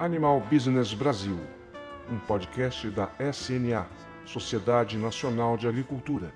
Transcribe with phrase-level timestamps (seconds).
[0.00, 1.36] Animal Business Brasil,
[2.08, 3.84] um podcast da SNA,
[4.24, 6.32] Sociedade Nacional de Agricultura.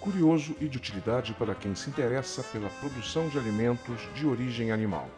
[0.00, 5.10] Curioso e de utilidade para quem se interessa pela produção de alimentos de origem animal.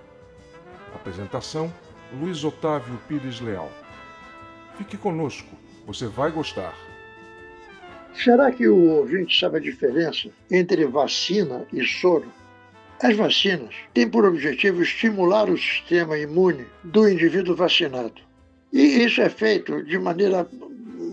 [0.93, 1.73] Apresentação:
[2.21, 3.71] Luiz Otávio Pires Leal.
[4.77, 5.57] Fique conosco,
[5.87, 6.75] você vai gostar.
[8.13, 12.27] Será que o ouvinte sabe a diferença entre vacina e soro?
[13.03, 18.23] As vacinas têm por objetivo estimular o sistema imune do indivíduo vacinado.
[18.73, 20.49] E isso é feito de maneira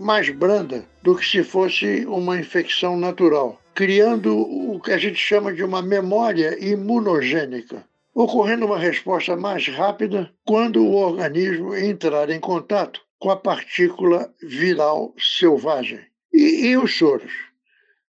[0.00, 5.52] mais branda do que se fosse uma infecção natural, criando o que a gente chama
[5.52, 13.00] de uma memória imunogênica, ocorrendo uma resposta mais rápida quando o organismo entrar em contato
[13.18, 16.00] com a partícula viral selvagem.
[16.32, 17.32] E, e os soros?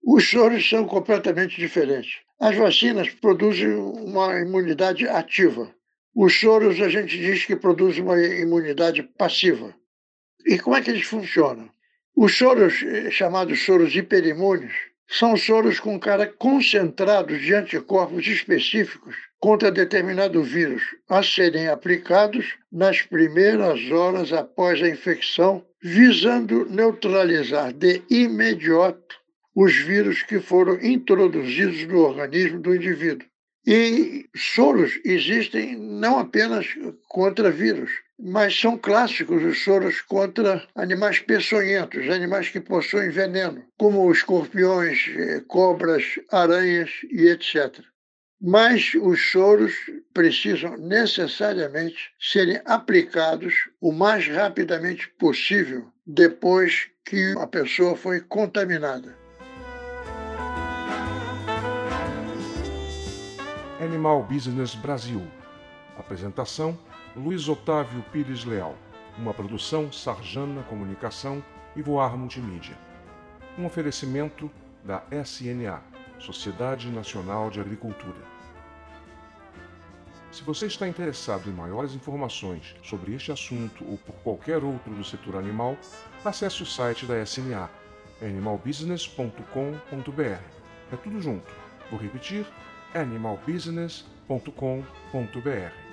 [0.02, 2.27] Os soros são completamente diferentes.
[2.40, 5.74] As vacinas produzem uma imunidade ativa.
[6.16, 9.74] Os soros a gente diz que produzem uma imunidade passiva.
[10.46, 11.68] E como é que eles funcionam?
[12.16, 14.74] Os soros, eh, chamados soros hiperimunes,
[15.08, 23.02] são soros com cara concentrados de anticorpos específicos contra determinado vírus a serem aplicados nas
[23.02, 29.16] primeiras horas após a infecção, visando neutralizar de imediato
[29.60, 33.28] os vírus que foram introduzidos no organismo do indivíduo.
[33.66, 36.68] E soros existem não apenas
[37.10, 44.12] contra vírus, mas são clássicos os soros contra animais peçonhentos, animais que possuem veneno, como
[44.12, 47.84] escorpiões, eh, cobras, aranhas e etc
[48.40, 49.74] mas os soros
[50.14, 59.27] precisam necessariamente serem aplicados o mais rapidamente possível depois que a pessoa foi contaminada.
[63.80, 65.22] Animal Business Brasil.
[66.00, 66.76] Apresentação:
[67.16, 68.76] Luiz Otávio Pires Leal.
[69.20, 71.44] Uma produção Sarjana Comunicação
[71.76, 72.76] e Voar Multimídia.
[73.56, 74.50] Um oferecimento
[74.84, 75.84] da SNA
[76.18, 78.18] Sociedade Nacional de Agricultura.
[80.32, 85.04] Se você está interessado em maiores informações sobre este assunto ou por qualquer outro do
[85.04, 85.78] setor animal,
[86.26, 87.70] acesse o site da SNA,
[88.24, 90.42] animalbusiness.com.br.
[90.92, 91.54] É tudo junto.
[91.92, 92.44] Vou repetir:
[92.94, 95.87] animalbusiness.com.br.